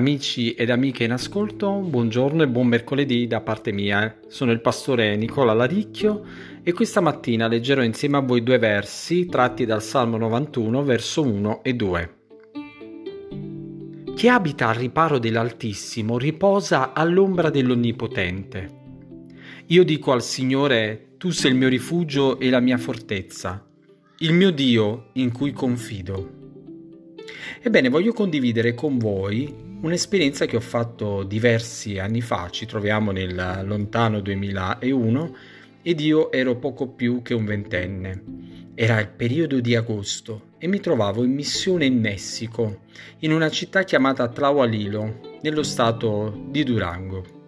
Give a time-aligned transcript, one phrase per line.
[0.00, 4.18] Amici ed amiche in ascolto, buongiorno e buon mercoledì da parte mia.
[4.28, 6.24] Sono il pastore Nicola Laricchio
[6.62, 11.62] e questa mattina leggerò insieme a voi due versi tratti dal Salmo 91, verso 1
[11.62, 12.14] e 2.
[14.14, 18.70] Chi abita al riparo dell'Altissimo riposa all'ombra dell'Onnipotente.
[19.66, 23.62] Io dico al Signore, tu sei il mio rifugio e la mia fortezza,
[24.20, 26.39] il mio Dio in cui confido.
[27.60, 33.62] Ebbene, voglio condividere con voi un'esperienza che ho fatto diversi anni fa, ci troviamo nel
[33.64, 35.36] lontano 2001
[35.82, 38.22] ed io ero poco più che un ventenne.
[38.74, 42.80] Era il periodo di agosto e mi trovavo in missione in Messico,
[43.20, 47.38] in una città chiamata Tlahualilo, nello stato di Durango.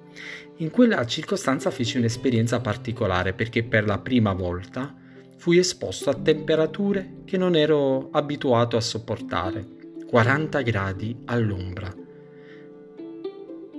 [0.56, 4.94] In quella circostanza feci un'esperienza particolare perché per la prima volta
[5.36, 9.80] fui esposto a temperature che non ero abituato a sopportare,
[10.12, 11.90] 40 gradi all'ombra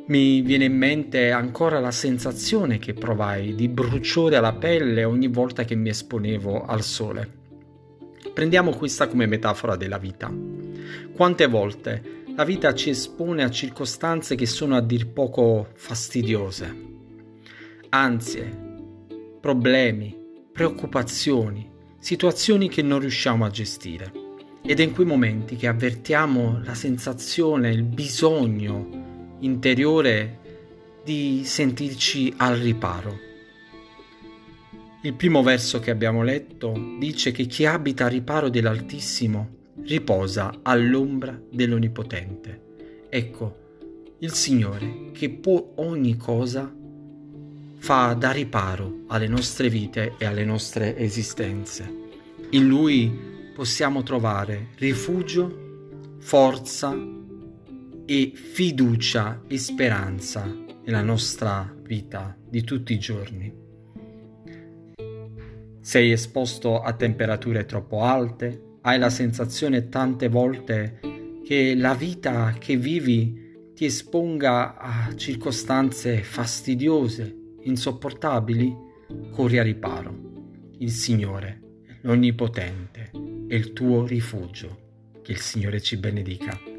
[0.08, 5.64] mi viene in mente ancora la sensazione che provai di bruciore alla pelle ogni volta
[5.64, 7.30] che mi esponevo al sole.
[8.34, 10.34] Prendiamo questa come metafora della vita.
[11.14, 16.76] Quante volte la vita ci espone a circostanze che sono a dir poco fastidiose.
[17.90, 18.58] Ansie,
[19.40, 20.18] problemi,
[20.52, 24.23] preoccupazioni, situazioni che non riusciamo a gestire.
[24.66, 30.40] Ed è in quei momenti che avvertiamo la sensazione, il bisogno interiore
[31.04, 33.20] di sentirci al riparo.
[35.02, 39.50] Il primo verso che abbiamo letto dice che chi abita al riparo dell'Altissimo
[39.84, 42.62] riposa all'ombra dell'Onnipotente.
[43.10, 43.58] Ecco,
[44.20, 46.74] il Signore che può ogni cosa
[47.80, 51.94] fa da riparo alle nostre vite e alle nostre esistenze.
[52.52, 56.96] In Lui possiamo trovare rifugio, forza,
[58.06, 60.46] e fiducia e speranza
[60.84, 63.62] nella nostra vita di tutti i giorni.
[65.80, 71.00] Sei esposto a temperature troppo alte, hai la sensazione tante volte
[71.46, 78.76] che la vita che vivi ti esponga a circostanze fastidiose, insopportabili,
[79.32, 80.32] corri a riparo.
[80.80, 81.62] Il Signore,
[82.02, 83.12] l'Onnipotente,
[83.54, 85.12] è il tuo rifugio.
[85.22, 86.73] Che il Signore ci benedica.